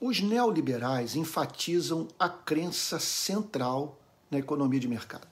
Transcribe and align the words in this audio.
Os 0.00 0.22
neoliberais 0.22 1.14
enfatizam 1.14 2.08
a 2.18 2.26
crença 2.26 2.98
central 2.98 4.00
na 4.30 4.38
economia 4.38 4.80
de 4.80 4.88
mercado. 4.88 5.28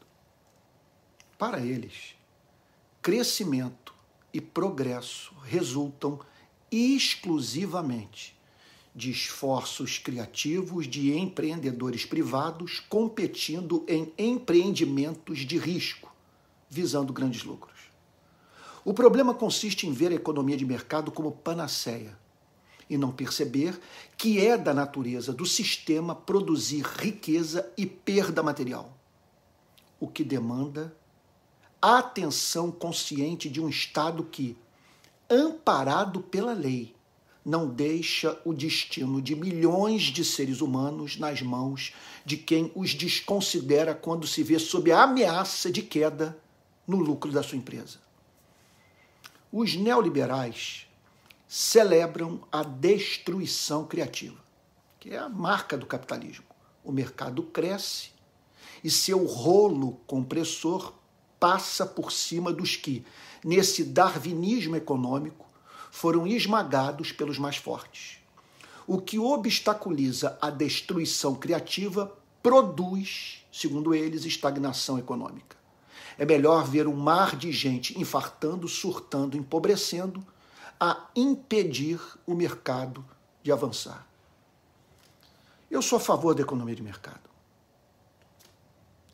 Para 1.38 1.60
eles, 1.60 2.14
crescimento 3.00 3.94
e 4.30 4.42
progresso 4.42 5.32
resultam 5.42 6.20
exclusivamente 6.70 8.36
de 8.94 9.10
esforços 9.10 9.96
criativos 9.96 10.86
de 10.86 11.16
empreendedores 11.16 12.04
privados 12.04 12.78
competindo 12.78 13.86
em 13.88 14.12
empreendimentos 14.18 15.38
de 15.46 15.56
risco, 15.56 16.12
visando 16.68 17.10
grandes 17.10 17.42
lucros. 17.42 17.78
O 18.84 18.92
problema 18.92 19.32
consiste 19.32 19.86
em 19.86 19.92
ver 19.92 20.12
a 20.12 20.16
economia 20.16 20.58
de 20.58 20.66
mercado 20.66 21.10
como 21.10 21.32
panaceia 21.32 22.18
e 22.88 22.96
não 22.96 23.10
perceber 23.10 23.78
que 24.16 24.44
é 24.44 24.56
da 24.56 24.72
natureza 24.72 25.32
do 25.32 25.44
sistema 25.44 26.14
produzir 26.14 26.82
riqueza 26.82 27.70
e 27.76 27.86
perda 27.86 28.42
material, 28.42 28.96
o 30.00 30.08
que 30.08 30.24
demanda 30.24 30.94
a 31.80 31.98
atenção 31.98 32.70
consciente 32.70 33.48
de 33.48 33.60
um 33.60 33.68
Estado 33.68 34.24
que, 34.24 34.56
amparado 35.30 36.20
pela 36.20 36.52
lei, 36.52 36.94
não 37.44 37.68
deixa 37.68 38.38
o 38.44 38.52
destino 38.52 39.22
de 39.22 39.34
milhões 39.34 40.02
de 40.02 40.24
seres 40.24 40.60
humanos 40.60 41.16
nas 41.16 41.40
mãos 41.40 41.94
de 42.24 42.36
quem 42.36 42.70
os 42.74 42.94
desconsidera 42.94 43.94
quando 43.94 44.26
se 44.26 44.42
vê 44.42 44.58
sob 44.58 44.92
a 44.92 45.04
ameaça 45.04 45.70
de 45.70 45.82
queda 45.82 46.38
no 46.86 46.98
lucro 46.98 47.30
da 47.30 47.42
sua 47.42 47.56
empresa. 47.56 48.00
Os 49.50 49.76
neoliberais 49.76 50.87
celebram 51.48 52.42
a 52.52 52.62
destruição 52.62 53.86
criativa, 53.86 54.36
que 55.00 55.10
é 55.10 55.18
a 55.18 55.30
marca 55.30 55.78
do 55.78 55.86
capitalismo. 55.86 56.44
O 56.84 56.92
mercado 56.92 57.42
cresce 57.42 58.10
e 58.84 58.90
seu 58.90 59.24
rolo 59.24 59.98
compressor 60.06 60.92
passa 61.40 61.86
por 61.86 62.12
cima 62.12 62.52
dos 62.52 62.76
que, 62.76 63.04
nesse 63.42 63.82
darwinismo 63.82 64.76
econômico, 64.76 65.46
foram 65.90 66.26
esmagados 66.26 67.12
pelos 67.12 67.38
mais 67.38 67.56
fortes. 67.56 68.18
O 68.86 69.00
que 69.00 69.18
obstaculiza 69.18 70.38
a 70.40 70.50
destruição 70.50 71.34
criativa 71.34 72.14
produz, 72.42 73.44
segundo 73.50 73.94
eles, 73.94 74.24
estagnação 74.24 74.98
econômica. 74.98 75.56
É 76.18 76.26
melhor 76.26 76.64
ver 76.66 76.86
um 76.86 76.96
mar 76.96 77.36
de 77.36 77.52
gente 77.52 77.98
infartando, 77.98 78.66
surtando, 78.68 79.36
empobrecendo, 79.36 80.24
a 80.80 81.08
impedir 81.14 82.00
o 82.26 82.34
mercado 82.34 83.04
de 83.42 83.50
avançar. 83.50 84.06
Eu 85.70 85.82
sou 85.82 85.98
a 85.98 86.00
favor 86.00 86.34
da 86.34 86.42
economia 86.42 86.74
de 86.74 86.82
mercado. 86.82 87.28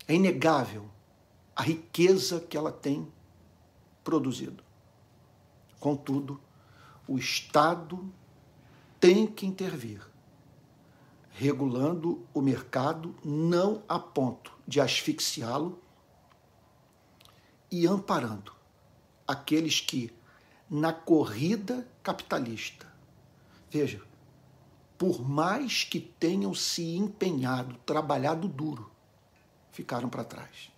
É 0.06 0.14
inegável 0.14 0.88
a 1.56 1.62
riqueza 1.62 2.40
que 2.40 2.56
ela 2.56 2.70
tem 2.70 3.10
produzido. 4.02 4.62
Contudo, 5.80 6.40
o 7.06 7.18
Estado 7.18 8.12
tem 9.00 9.26
que 9.26 9.46
intervir, 9.46 10.00
regulando 11.30 12.26
o 12.32 12.40
mercado 12.40 13.14
não 13.24 13.82
a 13.88 13.98
ponto 13.98 14.52
de 14.66 14.80
asfixiá-lo 14.80 15.78
e 17.70 17.86
amparando 17.86 18.52
aqueles 19.26 19.80
que, 19.80 20.12
na 20.74 20.92
corrida 20.92 21.86
capitalista, 22.02 22.92
veja, 23.70 24.02
por 24.98 25.24
mais 25.24 25.84
que 25.84 26.00
tenham 26.00 26.52
se 26.52 26.96
empenhado, 26.96 27.76
trabalhado 27.86 28.48
duro, 28.48 28.90
ficaram 29.70 30.08
para 30.08 30.24
trás. 30.24 30.72